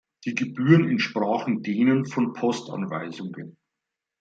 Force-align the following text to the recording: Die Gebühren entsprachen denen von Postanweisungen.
Die 0.25 0.33
Gebühren 0.33 0.89
entsprachen 0.89 1.61
denen 1.61 2.07
von 2.07 2.33
Postanweisungen. 2.33 3.55